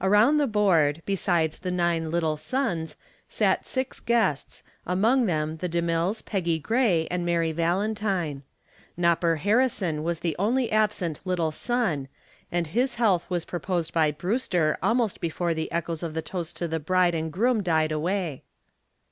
[0.00, 2.94] Around the board, besides the nine "Little Sons,"
[3.28, 8.44] sat six guests, among them the DeMilles, Peggy Gray and Mary Valentine.
[8.96, 12.06] "Nopper" Harrison was the only absent "Little Son"
[12.52, 16.68] and his health was proposed by Brewster almost before the echoes of the toast to
[16.68, 18.44] the bride and groom died away.